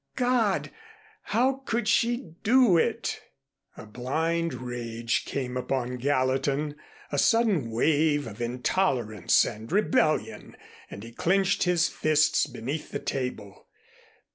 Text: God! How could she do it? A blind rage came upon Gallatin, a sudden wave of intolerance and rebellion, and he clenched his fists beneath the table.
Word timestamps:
God! 0.15 0.71
How 1.25 1.57
could 1.63 1.87
she 1.87 2.33
do 2.41 2.75
it? 2.75 3.21
A 3.77 3.85
blind 3.85 4.55
rage 4.55 5.25
came 5.25 5.55
upon 5.55 5.97
Gallatin, 5.97 6.75
a 7.11 7.19
sudden 7.19 7.69
wave 7.69 8.25
of 8.25 8.41
intolerance 8.41 9.45
and 9.45 9.71
rebellion, 9.71 10.57
and 10.89 11.03
he 11.03 11.11
clenched 11.11 11.65
his 11.65 11.87
fists 11.87 12.47
beneath 12.47 12.89
the 12.89 12.97
table. 12.97 13.67